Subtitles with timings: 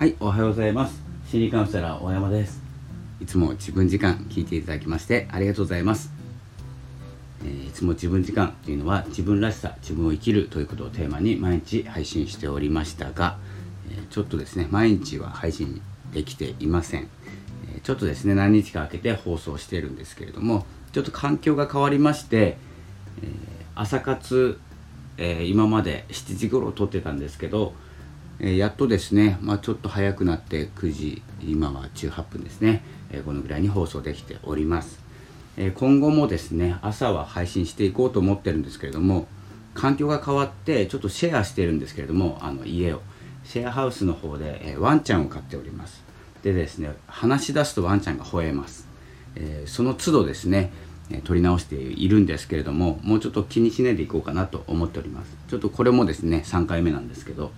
[0.00, 0.98] はい、おはようございます。
[1.26, 2.62] 心理カウンセラー大山です。
[3.20, 6.10] いつも自分時間聞いていただきましてありがとうございます。
[7.44, 13.36] えーいつも自分時間というのは自分らしさ、自分を生きるということをテーマに毎日配信しておりましたが、
[13.90, 15.82] えーちょっとですね、毎日は配信
[16.14, 17.02] できていません。
[17.70, 22.56] えーちょっとですね、何日か空けて放送しているんですけれども、ちょっと環境が変わりまして、
[23.22, 23.28] え
[23.74, 24.58] 朝活、
[25.18, 27.74] え今まで7時頃撮ってたんですけど、
[28.40, 32.82] えやっとですね、まあ、ちょっと早くなって9時今は18分ですね、
[33.12, 35.00] えこのぐらいに放送できております、
[35.56, 39.28] え今後もですね朝は配信していこうと思ってるんですけれども
[39.74, 43.02] 環境が変わってちょっとシェアしてるんですけれどもあの家を。
[43.42, 46.02] シェアハウスの方で、えワンちゃんを飼っております。
[46.42, 48.86] でですね話し出すとワンちゃんが吠えます、
[49.34, 50.72] えその都度ですね
[51.10, 55.36] えー取り直しているんですけれどももうちょっと気にしないでいこうかなと思っております。
[55.48, 57.50] ちょっとこれもですね3回目なんですけど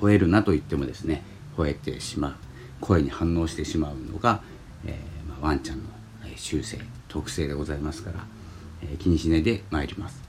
[0.00, 1.22] 吠えるなと言ってもですね
[1.56, 2.34] 吠えてしまう
[2.80, 4.42] 声に反応してしまうのが、
[4.84, 5.84] えーまあワンちゃんの
[6.36, 8.24] 習性特性でございますから、
[8.82, 10.22] えー気にしないでまいります。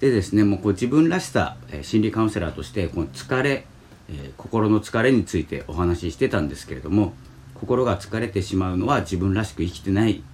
[0.00, 3.66] でですねもうこう自分らしさ、え心理カウンセラーとしてこの疲れ、
[4.08, 7.12] え心の疲れについてお話ししてたんですけれども
[7.54, 10.24] 心が疲れてしまうのは自分らしく生きてない、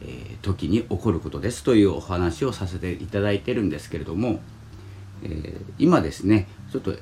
[0.00, 4.40] え時に起こることですというお話をさせていただいてるんですけれども、
[5.24, 6.94] えー今ですねちょっと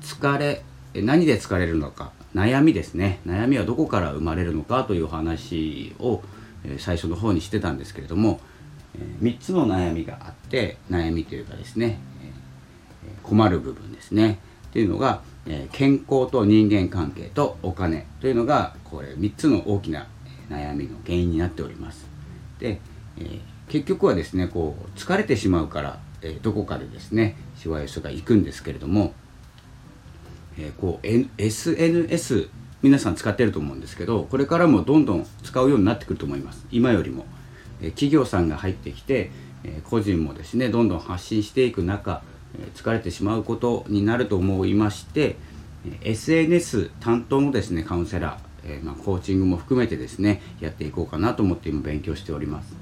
[0.00, 0.62] 疲れ
[1.02, 2.12] 何で疲れるのか。
[2.34, 3.20] 悩みですね。
[3.26, 6.22] 悩みはどこから生まれるのかという話を、
[6.64, 8.40] え最初の方にしてたんですけれども、
[8.94, 14.38] え3つの悩みがあって悩みというかですね、え困る部分ですね。
[14.68, 20.06] っていうのが、え健康と人間関係とお金というのがこれ3つの大きな
[20.48, 22.06] え悩みの原因になっております。
[22.58, 22.80] で、
[23.18, 29.12] え結局はですねこう疲れてしまうから、えどこかでですねしわ寄せが行くんですけれども、
[30.58, 32.48] えーこう、N- SNS
[32.82, 36.66] 皆さん使ってると思うんですけどこれからもどんどん使うようになってくると思います。
[36.70, 37.26] 今よりも、
[37.80, 39.30] えー企業さんが入ってきて、
[39.64, 42.22] えー個人もですねどんどん発信していく中、
[42.58, 45.36] え疲れてしまうことになると思いまして
[45.86, 52.74] え SNS 担当のですねカウンセラー、えまあ、コーチングも含めてですねやっていこうかなと思って今勉強しております。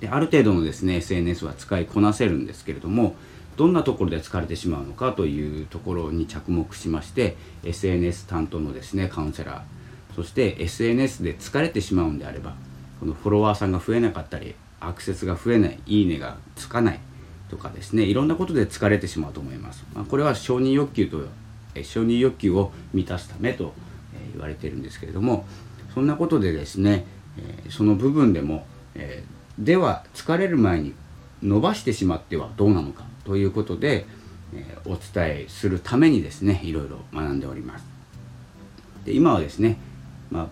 [0.00, 3.14] である程度のですね SNS は使いこなせるんですけれども
[3.56, 12.54] どんなところで疲れてしまうのかというところに着目しまして SNS 担当のですねカウンセラーそして SNS で疲れてしまうんであれば
[13.00, 17.00] このフォロワーさんが増えなかったりアクセスが増えないいいねがつかない
[17.50, 21.24] とかですねいろんなことで疲れてしまうと思います、まあ、これは承認欲求と
[21.74, 23.72] え承認欲求を満たすためと
[24.14, 25.46] え言われているんですけれども
[25.94, 27.04] そんなことでですね、
[27.38, 28.66] えその部分でも、
[28.96, 29.22] え
[29.60, 30.92] では疲れる前に
[31.44, 34.06] 伸ばしてしまってはどうなのかということで、
[34.54, 37.84] えーお伝えするためにですねいろいろ学んでおります。
[39.04, 39.78] で今はですね、
[40.30, 40.48] まあ、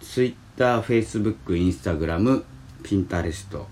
[0.00, 2.44] Twitter、Facebook、Instagram、
[2.82, 3.64] Pinterest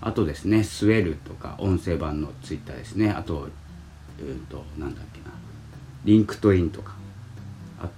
[0.00, 3.48] あとですねスウェルとか音声版の Twitter ですねあと,、
[4.20, 5.26] えー、となんだっけな
[6.04, 6.94] LinkedIn とか
[7.80, 7.88] あ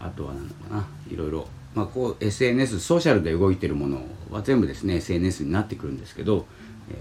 [0.00, 6.46] あとは何だかないろいろ、まあ、こう SNS ソーシャルで動いてるものは全部ですね SNS になってくるんですけど、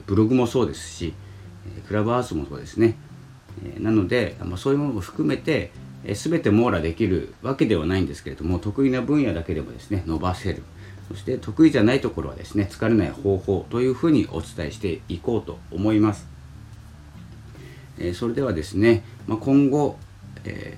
[0.06, 1.14] ブログもそうですし、
[1.88, 2.98] クラブハウスもそうですね、
[3.80, 5.72] なので、まあ、そういうものも含めて、
[6.04, 10.62] えー全て網羅できるわけではないんですけれども得意な分野だけでもですね伸ばせる
[11.08, 16.28] そして得意じゃないところはですね疲れない方法というふうにお伝えしていこうと思います。
[18.14, 19.98] それではですね、まあ、今後、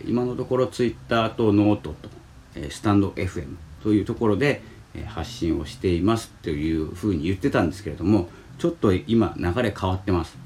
[0.06, 2.10] 今のところツイッターとノートと、
[2.70, 4.62] スタンド FM というところで、
[5.08, 10.38] 発信をしていますというふうに言ってたんですけれどもちょっと今流れ変わってます。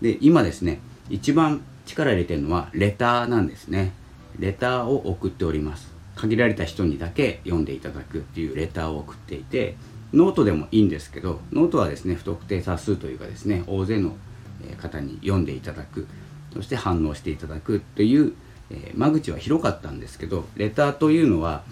[0.00, 3.92] で今ですね一番力入れてるのはレターなんですね。
[4.38, 5.92] レターを送っております。
[6.16, 9.76] 限られた人にだけ読んでいただくっていうレターを送っていて
[10.12, 14.16] ノートでもいいんですけどノートはですね不特定多数というかですね大勢の
[14.80, 16.06] 方に読んでいただく。
[16.54, 18.32] そして反応していただくという、
[18.70, 21.64] え間口は広かったんですけどレターというのは、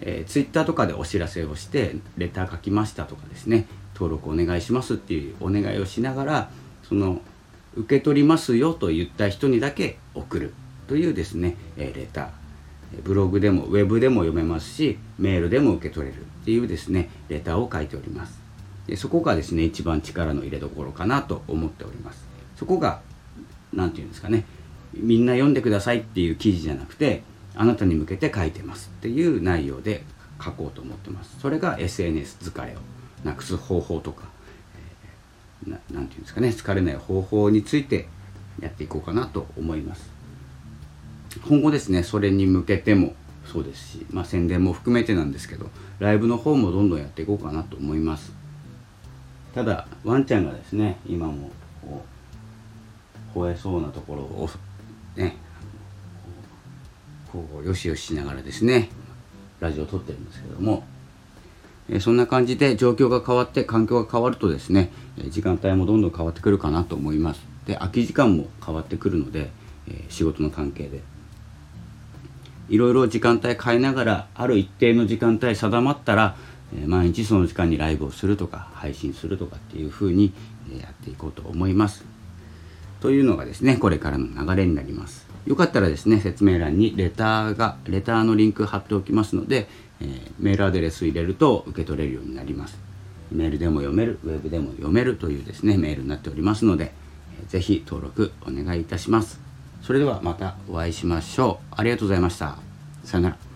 [0.00, 3.66] えー、ツイッターとかでお知らせをしてレター書きましたとかですね
[3.98, 6.50] 登録お願いしますっていうお願いをしながら
[6.88, 7.20] その
[7.74, 10.54] 受け取りますよと言った人にだけ送る
[10.86, 12.24] というですね、えレター。
[12.94, 18.40] えーブログでもウェブでも読めますしメールでも受け取れるっていうですねレターを書いております。
[18.86, 22.26] でそこがですね一番力の入れどころかなと思っております。
[22.56, 23.02] そこが
[23.74, 24.46] 何て言うんですかね
[24.94, 27.22] みんな読んでくださいっていう記事じゃなくて
[27.54, 30.02] あなたに向けて書いてますっていう内容で
[30.42, 31.38] 書こうと思ってます。
[31.40, 32.78] それが SNS 疲れを
[33.24, 34.24] なくす方法とか、
[35.66, 38.08] えーななんていうんですかね疲れない方法について
[38.60, 40.10] やっていこうかなと思います。
[41.46, 48.32] 今後ですねそれに向けてもそうですし、まあ、宣伝も含めてなんですけどライブの方もどんどんやっていこうかなと思います。
[49.54, 51.50] ただワンちゃんがですね今も
[51.82, 52.04] こ
[53.34, 54.48] う吠えそうなところを
[55.16, 55.36] ね
[57.32, 58.90] こうよしよししながらですね
[59.60, 60.84] ラジオを撮ってるんですけども
[61.90, 64.92] えそんな感じで状況が変わって環境が変わるとですね
[65.30, 67.40] 時間帯もどんどん変わってくるかなと思います。
[67.66, 69.50] で空き時間も変わってくるので、
[69.88, 71.02] え仕事の関係で。
[72.70, 76.36] いろいろ時間帯変えながらある一定の時間帯定まったら、
[76.74, 80.32] え毎日その時間にライブをするとか配信するとかっていうふうに
[80.80, 82.04] やっていこうと思います。
[83.00, 85.27] というのがですねこれからの流れになります。
[85.46, 89.68] よかったらですね説明欄にレターがレターのリンク貼っておきますので、
[90.00, 92.78] えー、メールアドレス入れると受け取れるようになります。
[93.30, 96.92] メールでも読めるウェブでも読めるというですねメールになっておりますので、
[97.40, 99.40] えー、ぜひ登録お願いいたします。
[99.82, 101.74] それではまたお会いしましょう。
[101.76, 102.58] ありがとうございました。
[103.04, 103.47] さよなら。